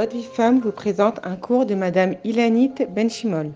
[0.00, 3.52] Votre vie femme vous présente un cours de Madame Ilanit Benchimol.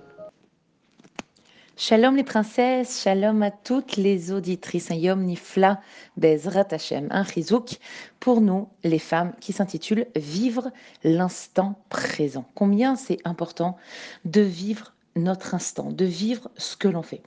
[1.74, 4.90] Shalom les princesses, shalom à toutes les auditrices.
[4.90, 5.80] Un yom nifla
[6.18, 7.78] bezrat Hashem, un chizouk
[8.20, 10.70] pour nous, les femmes, qui s'intitule Vivre
[11.02, 12.44] l'instant présent.
[12.54, 13.78] Combien c'est important
[14.26, 17.22] de vivre notre instant, de vivre ce que l'on fait.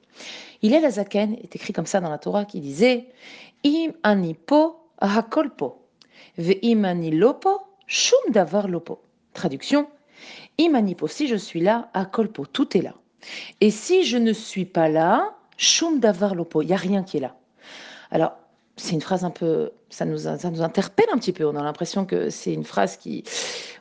[0.62, 3.08] Il est la Zaken, est écrit comme ça dans la Torah, qui disait
[3.66, 5.82] Im anipo hakolpo,
[6.38, 9.02] ve im anilopo shum davar lopo.
[9.38, 9.88] Traduction
[10.58, 12.96] Imanipo, si je suis là, à tout est là.
[13.62, 17.18] Et si je ne suis pas là, Shum Davar Lopo, il n'y a rien qui
[17.18, 17.36] est là.
[18.10, 18.36] Alors,
[18.78, 21.46] c'est une phrase un peu, ça nous, ça nous interpelle un petit peu.
[21.46, 23.24] On a l'impression que c'est une phrase qui,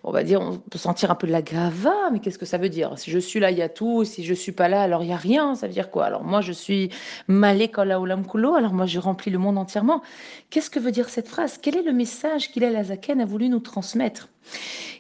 [0.05, 2.57] on va dire, on peut sentir un peu de la gava, mais qu'est-ce que ça
[2.57, 2.99] veut dire?
[2.99, 4.05] Si je suis là, il y a tout.
[4.05, 5.55] Si je suis pas là, alors il y a rien.
[5.55, 6.07] Ça veut dire quoi?
[6.07, 6.91] Alors moi, je suis
[7.29, 8.55] malé olam kulo.
[8.55, 10.03] Alors moi, je remplis le monde entièrement.
[10.49, 11.59] Qu'est-ce que veut dire cette phrase?
[11.61, 14.29] Quel est le message qu'il la Zaken a voulu nous transmettre?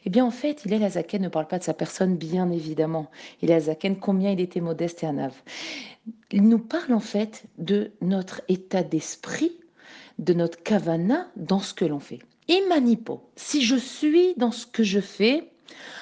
[0.04, 3.10] Eh bien, en fait, il est Zaken ne parle pas de sa personne, bien évidemment.
[3.40, 5.34] Il est Zaken combien il était modeste et ave.
[6.30, 9.59] Il nous parle en fait de notre état d'esprit
[10.18, 12.20] de notre kavana dans ce que l'on fait.
[12.48, 15.50] Imanipo, si je suis dans ce que je fais,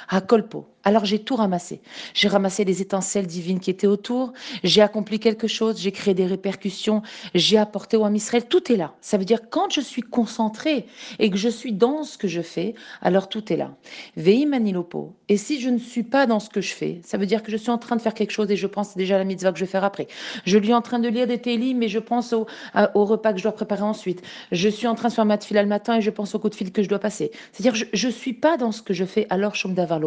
[0.08, 1.80] à kolpo, alors j'ai tout ramassé.
[2.12, 4.32] J'ai ramassé les étincelles divines qui étaient autour,
[4.62, 7.02] j'ai accompli quelque chose, j'ai créé des répercussions,
[7.34, 8.94] j'ai apporté au Israël, tout est là.
[9.00, 10.86] Ça veut dire quand je suis concentré
[11.18, 13.74] et que je suis dans ce que je fais, alors tout est là.
[14.16, 15.14] Vei manilopo.
[15.28, 17.50] Et si je ne suis pas dans ce que je fais, ça veut dire que
[17.50, 19.52] je suis en train de faire quelque chose et je pense déjà à la mitzvah
[19.52, 20.06] que je vais faire après.
[20.44, 22.46] Je suis en train de lire des télis, mais je pense au,
[22.94, 24.22] repas que je dois préparer ensuite.
[24.52, 26.48] Je suis en train de faire ma fil le matin et je pense au coup
[26.48, 27.30] de fil que je dois passer.
[27.52, 30.00] C'est-à-dire je ne suis pas dans ce que je fais, alors je d'avoir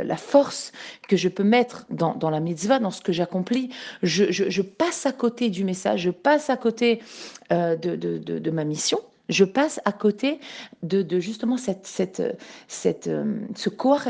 [0.04, 0.72] la force
[1.08, 3.70] que je peux mettre dans, la mitzvah, dans ce que j'accomplis.
[4.02, 7.00] Je, passe à côté du message, je passe à côté
[7.52, 10.40] euh, de ma mission je passe à côté
[10.82, 14.02] de, justement cette, euh, ce koach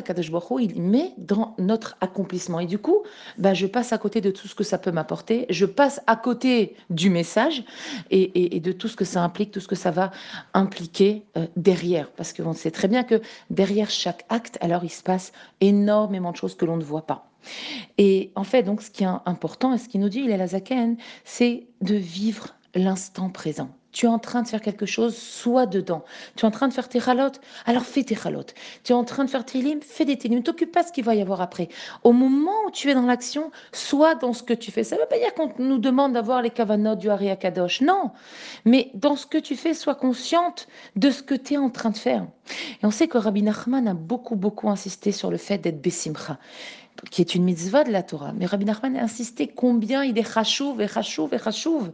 [0.60, 2.60] il met dans notre accomplissement.
[2.60, 3.02] Et du coup,
[3.38, 6.16] bah, je passe à côté de tout ce que ça peut m'apporter, je passe à
[6.16, 7.64] côté du message
[8.10, 10.10] et, de tout ce que ça implique, tout ce que ça va
[10.54, 12.10] impliquer euh, derrière.
[12.10, 13.20] Parce qu'on sait très bien que
[13.50, 17.28] derrière chaque acte, alors il se passe énormément de choses que l'on ne voit pas.
[17.98, 20.37] Et en fait, donc, ce qui est important et ce qu'il nous dit, il est
[20.37, 25.16] la Zaken, c'est de vivre l'instant présent tu es en train de faire quelque chose,
[25.16, 26.04] sois dedans.
[26.36, 28.54] Tu es en train de faire tes chalotes, alors fais tes chalotes.
[28.84, 30.38] Tu es en train de faire tes limes, fais des télim.
[30.38, 31.69] Ne t'occupe pas de ce qu'il va y avoir après.
[32.02, 34.82] Au moment où tu es dans l'action, sois dans ce que tu fais.
[34.84, 37.82] Ça ne veut pas dire qu'on nous demande d'avoir les kavanotes du Hari Kadosh.
[37.82, 38.10] Non.
[38.64, 41.91] Mais dans ce que tu fais, sois consciente de ce que tu es en train
[41.91, 42.26] de faire.
[42.82, 46.38] Et on sait que Rabbi Nachman a beaucoup, beaucoup insisté sur le fait d'être Bessimcha
[47.10, 48.32] qui est une mitzvah de la Torah.
[48.32, 51.91] Mais Rabbi Nachman a insisté combien il est chachouv et chachouv et chachouv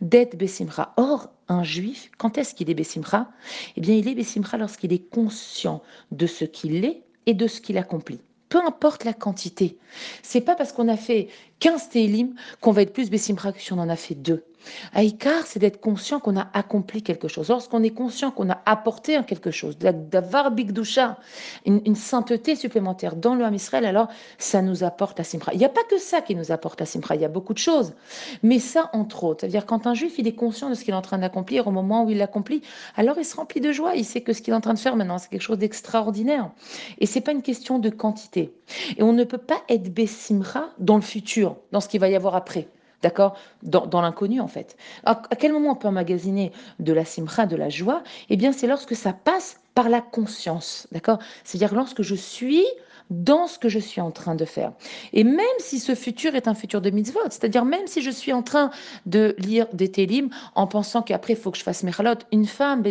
[0.00, 0.92] d'être Bessimcha.
[0.96, 3.30] Or, un juif, quand est-ce qu'il est Bessimcha
[3.76, 7.60] Eh bien, il est Bessimcha lorsqu'il est conscient de ce qu'il est et de ce
[7.60, 9.78] qu'il accomplit peu importe la quantité.
[10.22, 11.28] C'est pas parce qu'on a fait
[11.60, 14.44] 15 télim qu'on va être plus Bessimcha que si on en a fait deux.
[14.92, 17.48] Aïkar, c'est d'être conscient qu'on a accompli quelque chose.
[17.48, 21.16] Lorsqu'on est conscient qu'on a apporté quelque chose, d'avoir bigdoucha,
[21.64, 25.52] une, une sainteté supplémentaire dans le Ham Israël, alors ça nous apporte la simra.
[25.52, 27.54] Il n'y a pas que ça qui nous apporte la simra, il y a beaucoup
[27.54, 27.94] de choses.
[28.42, 30.96] Mais ça, entre autres, c'est-à-dire quand un juif, il est conscient de ce qu'il est
[30.96, 32.62] en train d'accomplir au moment où il l'accomplit,
[32.96, 34.78] alors il se remplit de joie, il sait que ce qu'il est en train de
[34.78, 36.50] faire maintenant, c'est quelque chose d'extraordinaire.
[36.98, 38.52] Et c'est pas une question de quantité.
[38.96, 42.16] Et on ne peut pas être bessimra dans le futur, dans ce qu'il va y
[42.16, 42.68] avoir après
[43.02, 43.36] d'accord?
[43.62, 44.76] Dans, l'inconnu, en fait.
[45.04, 48.02] À, quel moment on peut emmagasiner de la simcha, de la joie?
[48.28, 51.18] Eh bien, c'est lorsque ça passe par la conscience, d'accord?
[51.44, 52.66] C'est-à-dire lorsque je suis
[53.10, 54.72] dans ce que je suis en train de faire.
[55.12, 58.32] Et même si ce futur est un futur de mitzvot, c'est-à-dire même si je suis
[58.32, 58.70] en train
[59.06, 62.46] de lire des télim en pensant qu'après il faut que je fasse mes chalot, une
[62.46, 62.82] femme,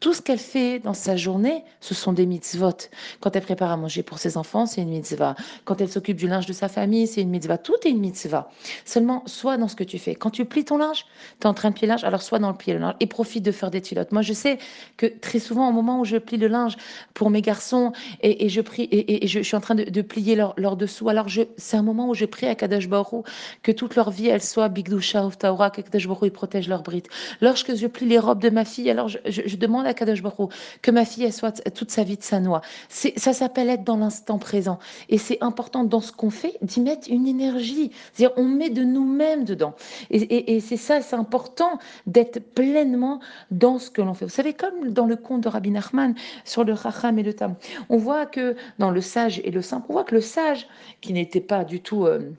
[0.00, 2.88] tout ce qu'elle fait dans sa journée, ce sont des mitzvot.
[3.20, 5.34] Quand elle prépare à manger pour ses enfants, c'est une mitzvah.
[5.64, 7.58] Quand elle s'occupe du linge de sa famille, c'est une mitzvah.
[7.58, 8.50] Tout est une mitzvah.
[8.84, 10.14] Seulement, sois dans ce que tu fais.
[10.14, 11.06] Quand tu plies ton linge,
[11.40, 12.94] tu es en train de plier le linge, alors sois dans le plier le linge
[13.00, 14.12] et profite de faire des tuilottes.
[14.12, 14.58] Moi, je sais
[14.96, 16.76] que très souvent, au moment où je plie le linge
[17.14, 21.08] pour mes garçons et je prie et, je, suis en train de, plier leur, dessous.
[21.08, 23.24] Alors, c'est un moment où je prie à Kadosh Baruch
[23.62, 26.82] que toute leur vie, elle soit Bigdusha of Taura, que Kadosh Baruch il protège leur
[26.82, 27.08] brite.
[27.40, 30.50] Lorsque je plie les robes de ma fille, alors je, demande à Kadosh Baruch
[30.82, 32.60] que ma fille, elle soit toute sa vie de sa noix.
[32.88, 34.78] Ça s'appelle être dans l'instant présent.
[35.08, 37.90] Et c'est important dans ce qu'on fait d'y mettre une énergie.
[38.12, 39.74] C'est-à-dire, on met de nous-mêmes dedans.
[40.10, 44.26] Et, c'est ça, c'est important d'être pleinement dans ce que l'on fait.
[44.26, 47.54] Vous savez, comme dans le conte de Rabbi Nachman sur le Racham et le Tam,
[47.88, 49.86] on voit que dans le sage et le simple.
[49.88, 50.66] On voit que le sage,
[51.00, 52.04] qui n'était pas du tout...
[52.04, 52.32] Euh,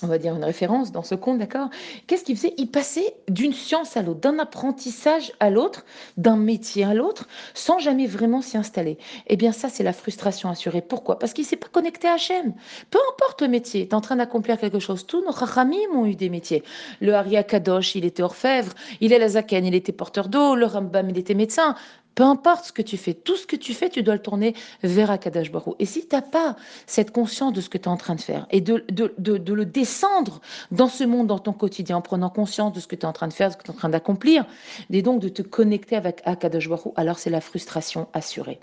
[0.00, 1.70] on va dire une référence dans ce conte, d'accord
[2.06, 2.54] Qu'est-ce qu'il faisait?
[2.56, 5.84] Il passait d'une science à l'autre, d'un apprentissage à l'autre,
[6.16, 8.96] d'un métier à l'autre, sans jamais vraiment s'y installer.
[9.26, 10.82] Eh bien, ça, c'est la frustration assurée.
[10.82, 11.18] Pourquoi?
[11.18, 12.54] Parce qu'il ne s'est pas connecté à Hachem.
[12.90, 15.04] Peu importe le métier, tu en train d'accomplir quelque chose.
[15.04, 16.62] Tous nos rachamim ont eu des métiers.
[17.00, 18.74] Le Hari Kadosh, il était orfèvre.
[19.00, 20.54] Il est la Zaken, il était porteur d'eau.
[20.54, 21.74] Le Rambam, il était médecin.
[22.18, 24.52] Peu importe ce que tu fais, tout ce que tu fais, tu dois le tourner
[24.82, 25.76] vers Akadash Baruch.
[25.78, 26.56] Et si tu n'as pas
[26.88, 30.40] cette conscience de ce que tu es en train de faire et de, le descendre
[30.72, 33.12] dans ce monde, dans ton quotidien, en prenant conscience de ce que tu es en
[33.12, 34.46] train de faire, de ce que tu es en train d'accomplir,
[34.90, 38.58] et donc de te connecter avec Akadash Baruch, alors c'est la frustration assurée.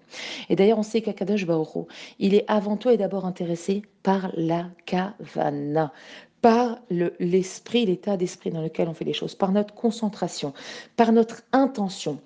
[0.49, 1.87] Et d'ailleurs, on sait qu'Akadash Baruch,
[2.19, 5.93] il est avant tout et d'abord intéressé par la kavana,
[6.41, 10.51] par l'esprit, l'état d'esprit dans lequel on fait les choses, par notre concentration,
[10.97, 12.19] par notre intention.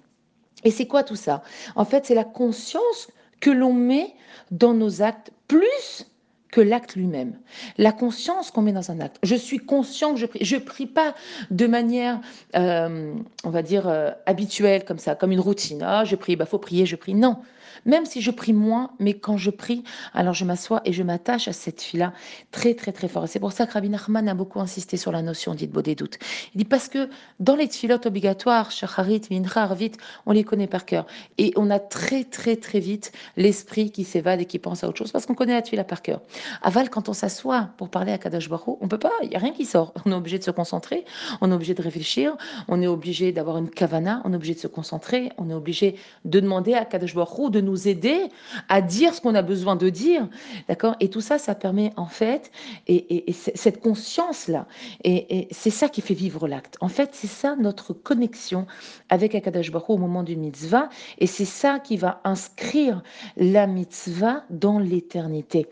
[0.64, 1.44] Et c'est quoi tout ça?
[1.76, 3.10] En fait, c'est la conscience
[3.40, 4.14] que l'on met
[4.52, 6.06] dans nos actes plus
[6.52, 7.34] que l'acte lui-même.
[7.78, 9.18] La conscience qu'on met dans un acte.
[9.24, 10.44] Je suis conscient que je prie.
[10.44, 11.16] Je prie pas
[11.52, 12.20] de manière,
[12.56, 13.14] euh,
[13.44, 15.84] on va dire, euh, habituelle comme ça, comme une routine.
[15.84, 17.14] Ah, je prie, bah faut prier, je prie.
[17.14, 17.38] Non.
[17.86, 21.48] Même si je prie moins, mais quand je prie, alors je m'assois et je m'attache
[21.48, 22.14] à cette fille-là
[22.52, 23.28] très, très, très fort.
[23.28, 26.18] c'est pour ça que Rabbi Nachman a beaucoup insisté sur la notion dite des doutes.
[26.54, 27.10] Il dit parce que
[27.40, 29.92] dans les tfilotes obligatoires, Shacharit, Mincha, Arvit,
[30.26, 31.06] on les connaît par cœur.
[31.38, 34.98] Et on a très, très, très vite l'esprit qui s'évade et qui pense à autre
[34.98, 36.22] chose parce qu'on connaît la tfila par cœur.
[36.62, 39.40] Aval, quand on s'assoit pour parler à Kadosh Baruch on peut pas, il n'y a
[39.40, 39.94] rien qui sort.
[40.06, 41.06] On est obligé de se concentrer,
[41.42, 42.36] on est obligé de réfléchir,
[42.68, 45.96] on est obligé d'avoir une kavana, on est obligé de se concentrer, on est obligé
[46.26, 48.30] de demander à Kadosh Baruch de nous aider
[48.68, 50.28] à dire ce qu'on a besoin de dire.
[50.68, 50.96] D'accord?
[51.00, 52.52] Et tout ça, ça permet en fait,
[52.88, 54.68] et, cette conscience-là,
[55.04, 56.78] et, c'est ça qui fait vivre l'acte.
[56.82, 58.68] En fait, c'est ça notre connexion
[59.10, 63.02] avec Akadash Baruch au moment du mitzvah, et c'est ça qui va inscrire
[63.38, 65.68] la mitzvah dans l'éternité.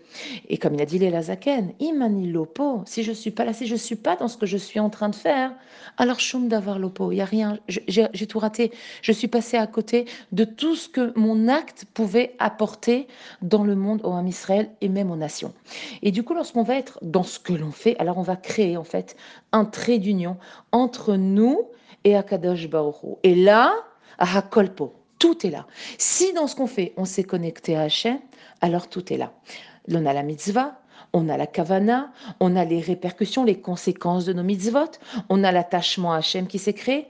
[0.59, 3.75] Comme il a dit les Lazaken, imani lopo, si je suis pas là, si je
[3.75, 5.54] suis pas dans ce que je suis en train de faire,
[5.98, 8.71] alors choum d'avoir lopo, il y a rien, j'ai tout raté,
[9.01, 13.07] je suis passé à côté de tout ce que mon acte pouvait apporter
[13.42, 15.54] dans le monde au Ham Israël et même aux nations.
[16.01, 18.77] Et du coup, lorsqu'on va être dans ce que l'on fait, alors on va créer
[18.77, 19.15] en fait
[19.51, 20.38] un trait d'union
[20.71, 21.68] entre nous
[22.04, 23.74] et Akadosh Baruch Et là,
[24.18, 25.65] à Hakolpo, tout est là.
[25.98, 28.19] Si dans ce qu'on fait, on s'est connecté à Hachem,
[28.62, 29.31] alors tout est là.
[29.94, 30.80] On a la mitzvah,
[31.13, 34.92] on a la kavana, on a les répercussions, les conséquences de nos mitzvot,
[35.30, 37.07] on a l'attachement à Hachem qui s'est créé.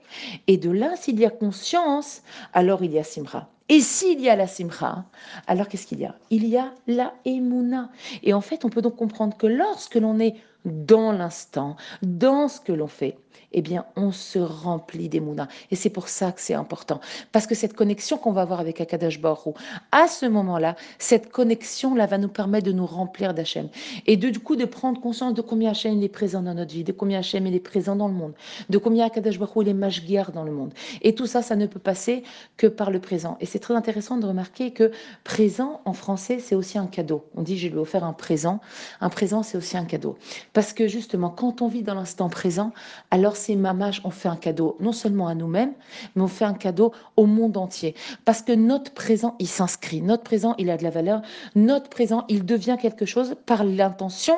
[0.47, 2.21] Et de là, s'il y a conscience,
[2.53, 3.49] alors il y a simra.
[3.69, 5.03] Et s'il y a la simcha,
[5.45, 6.15] alors qu'est-ce qu'il y a?
[6.29, 7.89] Il y a la emuna.
[8.23, 10.35] Et en fait, on peut donc comprendre que lorsque l'on est
[10.67, 13.17] dans l'instant, dans ce que l'on fait,
[13.53, 15.47] eh bien, on se remplit des mounas.
[15.71, 16.99] Et c'est pour ça que c'est important.
[17.31, 19.55] Parce que cette connexion qu'on va avoir avec Akadash Baruch
[19.91, 23.69] à ce moment-là, cette connexion-là va nous permettre de nous remplir d'Hachem.
[24.05, 26.83] Et de, du coup, de prendre conscience de combien Hachem est présent dans notre vie,
[26.83, 28.33] de combien Hachem est présent dans le monde,
[28.69, 30.73] de combien Akadash Baruch est mashgiar dans le monde.
[31.01, 32.23] Et tout ça, ça ne peut passer
[32.57, 33.37] que par le présent.
[33.39, 34.91] Et c'est très intéressant de remarquer que
[35.23, 37.25] présent, en français, c'est aussi un cadeau.
[37.35, 38.59] On dit, je lui ai offert un présent.
[38.99, 40.17] Un présent, c'est aussi un cadeau.
[40.57, 42.71] Parce que justement, quand on vit dans l'instant présent,
[43.11, 45.73] alors c'est mamage, on fait un cadeau non seulement à nous-mêmes,
[46.15, 47.93] mais on fait un cadeau au monde entier.
[48.25, 50.01] Parce que notre présent, il s'inscrit.
[50.01, 51.21] Notre présent, il a de la valeur.
[51.53, 54.35] Notre présent, il devient quelque chose par l'intention,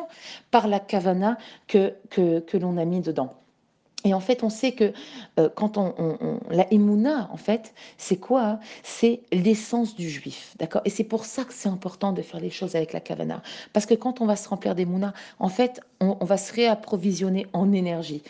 [0.51, 1.37] par la kavana
[1.69, 3.39] que, que l'on a mis dedans.
[4.05, 4.93] Et en fait, on sait que
[5.39, 8.59] euh, quand on, la emuna, en fait, c'est quoi?
[8.81, 10.81] C'est l'essence du juif, d'accord?
[10.85, 13.41] Et c'est pour ça que c'est important de faire les choses avec la kavana,
[13.73, 17.73] parce que quand on va se remplir d'emuna, en fait, on, va se réapprovisionner en
[17.73, 18.23] énergie.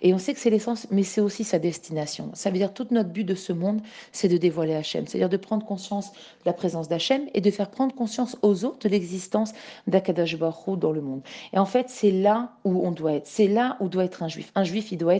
[0.00, 2.30] Et on sait que c'est l'essence, mais c'est aussi sa destination.
[2.34, 3.80] Ça veut dire tout notre but de ce monde,
[4.12, 7.70] c'est de dévoiler Hachem, c'est-à-dire de prendre conscience de la présence d'Hachem et de faire
[7.70, 9.52] prendre conscience aux autres de l'existence
[9.88, 11.22] d'Akadash Baruch dans le monde.
[11.52, 13.26] Et en fait, c'est là où on doit être.
[13.26, 14.52] C'est là où doit être un juif.
[14.54, 15.15] Un juif, il doit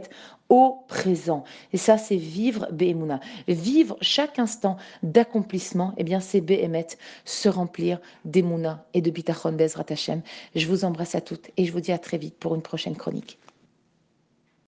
[0.49, 1.45] au présent.
[1.73, 3.21] Et ça, c'est vivre Behemuna.
[3.49, 6.87] Vivre chaque instant d'accomplissement, eh bien, c'est Behemet,
[7.25, 10.23] se remplir d'Emouna et de Bitachon Bezrat Hashem.
[10.55, 12.97] Je vous embrasse à toutes et je vous dis à très vite pour une prochaine
[12.97, 13.39] chronique.